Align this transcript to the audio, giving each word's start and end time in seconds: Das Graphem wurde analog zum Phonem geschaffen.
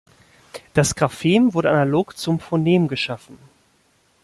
Das 0.73 0.95
Graphem 0.95 1.53
wurde 1.53 1.69
analog 1.69 2.17
zum 2.17 2.39
Phonem 2.39 2.87
geschaffen. 2.87 3.37